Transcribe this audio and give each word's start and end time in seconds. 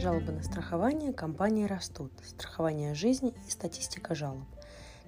жалобы 0.00 0.32
на 0.32 0.42
страхование 0.42 1.12
компании 1.12 1.64
растут. 1.64 2.12
Страхование 2.24 2.94
жизни 2.94 3.34
и 3.46 3.50
статистика 3.50 4.14
жалоб. 4.14 4.44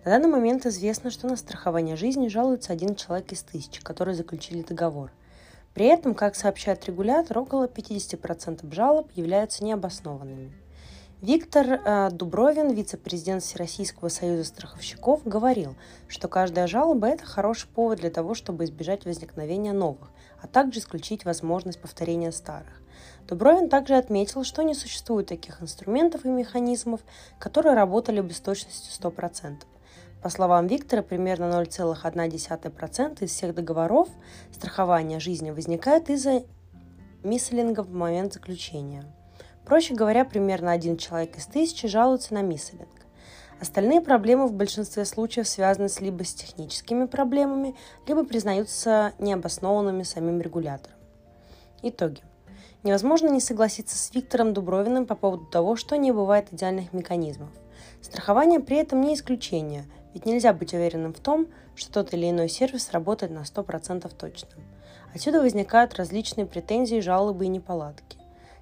На 0.05 0.13
данный 0.13 0.29
момент 0.29 0.67
известно, 0.67 1.11
что 1.11 1.29
на 1.29 1.37
страхование 1.37 1.97
жизни 1.97 2.29
жалуется 2.29 2.73
один 2.73 2.97
человек 2.97 3.31
из 3.33 3.43
тысячи, 3.43 3.81
которые 3.83 4.15
заключили 4.15 4.63
договор. 4.63 5.13
При 5.75 5.87
этом, 5.87 6.15
как 6.15 6.35
сообщает 6.35 6.85
регулятор, 6.87 7.39
около 7.39 7.67
50% 7.67 8.73
жалоб 8.75 9.11
являются 9.15 9.63
необоснованными. 9.63 10.53
Виктор 11.23 11.67
э, 11.85 12.09
Дубровин, 12.11 12.71
вице-президент 12.71 13.43
Всероссийского 13.43 14.09
союза 14.09 14.45
страховщиков, 14.45 15.21
говорил, 15.27 15.75
что 16.09 16.29
каждая 16.29 16.67
жалоба– 16.67 17.09
это 17.09 17.27
хороший 17.27 17.69
повод 17.69 17.99
для 17.99 18.09
того, 18.09 18.33
чтобы 18.33 18.65
избежать 18.65 19.05
возникновения 19.05 19.75
новых, 19.75 20.09
а 20.41 20.47
также 20.47 20.79
исключить 20.79 21.27
возможность 21.27 21.79
повторения 21.79 22.33
старых. 22.33 22.81
Дубровин 23.29 23.69
также 23.69 23.97
отметил, 23.97 24.45
что 24.45 24.63
не 24.63 24.73
существует 24.73 25.27
таких 25.27 25.61
инструментов 25.61 26.25
и 26.25 26.29
механизмов, 26.29 27.03
которые 27.39 27.75
работали 27.75 28.23
бы 28.23 28.33
с 28.33 28.41
точностью 28.41 28.91
100%. 29.11 29.59
По 30.23 30.31
словам 30.31 30.69
Виктора, 30.69 31.03
примерно 31.03 31.63
0,1% 31.63 33.23
из 33.23 33.31
всех 33.31 33.55
договоров 33.55 34.09
страхования 34.53 35.21
жизни 35.21 35.51
возникает 35.51 36.09
из-за 36.09 36.45
мисселинга 37.23 37.83
в 37.83 37.93
момент 37.93 38.33
заключения. 38.33 39.05
Проще 39.65 39.95
говоря, 39.95 40.25
примерно 40.25 40.73
один 40.73 40.97
человек 40.97 41.37
из 41.39 41.47
тысячи 41.47 41.87
жалуется 41.87 42.35
на 42.35 42.43
мисселинг. 42.43 42.89
Остальные 43.61 44.01
проблемы 44.01 44.47
в 44.47 44.55
большинстве 44.55 45.05
случаев 45.05 45.47
связаны 45.47 45.89
либо 46.01 46.25
с 46.25 46.33
техническими 46.33 47.05
проблемами, 47.05 47.77
либо 48.07 48.25
признаются 48.25 49.13
необоснованными 49.19 50.03
самим 50.03 50.41
регулятором. 50.41 50.97
Итоги. 51.83 52.23
Невозможно 52.83 53.29
не 53.29 53.41
согласиться 53.41 53.99
с 53.99 54.15
Виктором 54.15 54.55
Дубровиным 54.55 55.05
по 55.05 55.15
поводу 55.15 55.45
того, 55.45 55.77
что 55.77 55.97
не 55.97 56.13
бывает 56.13 56.51
идеальных 56.51 56.95
механизмов. 56.95 57.51
Страхование 58.01 58.61
при 58.61 58.79
этом 58.79 59.03
не 59.03 59.15
исключение, 59.15 59.85
ведь 60.15 60.25
нельзя 60.25 60.55
быть 60.55 60.73
уверенным 60.73 61.13
в 61.13 61.21
том, 61.21 61.49
что 61.75 61.93
тот 61.93 62.15
или 62.15 62.31
иной 62.31 62.49
сервис 62.49 62.91
работает 62.93 63.31
на 63.31 63.41
100% 63.41 64.11
точно. 64.17 64.49
Отсюда 65.15 65.41
возникают 65.41 65.95
различные 65.95 66.47
претензии, 66.47 67.01
жалобы 67.01 67.45
и 67.45 67.49
неполадки. 67.49 68.20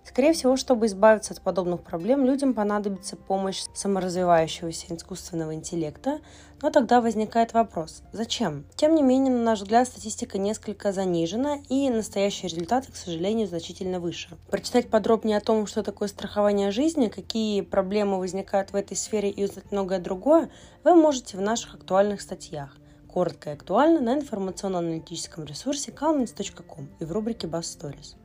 Скорее 0.08 0.32
всего, 0.32 0.56
чтобы 0.56 0.86
избавиться 0.86 1.34
от 1.34 1.42
подобных 1.42 1.82
проблем, 1.82 2.24
людям 2.24 2.54
понадобится 2.54 3.14
помощь 3.14 3.64
саморазвивающегося 3.74 4.96
искусственного 4.96 5.54
интеллекта, 5.54 6.20
но 6.62 6.70
тогда 6.70 7.02
возникает 7.02 7.52
вопрос, 7.52 8.02
зачем? 8.12 8.64
Тем 8.74 8.94
не 8.94 9.02
менее, 9.02 9.30
на 9.30 9.42
наш 9.42 9.60
взгляд, 9.60 9.86
статистика 9.86 10.38
несколько 10.38 10.92
занижена, 10.92 11.58
и 11.68 11.90
настоящие 11.90 12.48
результаты, 12.48 12.90
к 12.90 12.96
сожалению, 12.96 13.48
значительно 13.48 14.00
выше. 14.00 14.38
Прочитать 14.50 14.88
подробнее 14.88 15.36
о 15.36 15.42
том, 15.42 15.66
что 15.66 15.82
такое 15.82 16.08
страхование 16.08 16.70
жизни, 16.70 17.08
какие 17.08 17.60
проблемы 17.60 18.18
возникают 18.18 18.72
в 18.72 18.76
этой 18.76 18.96
сфере 18.96 19.28
и 19.28 19.44
узнать 19.44 19.70
многое 19.70 19.98
другое, 19.98 20.48
вы 20.84 20.94
можете 20.94 21.36
в 21.36 21.42
наших 21.42 21.74
актуальных 21.74 22.22
статьях 22.22 22.74
коротко 23.12 23.50
и 23.50 23.52
актуально 23.52 24.00
на 24.00 24.14
информационно-аналитическом 24.14 25.44
ресурсе 25.44 25.90
calmins.com 25.92 26.88
и 26.98 27.04
в 27.04 27.12
рубрике 27.12 27.46
Bass 27.46 27.60
Stories. 27.60 28.16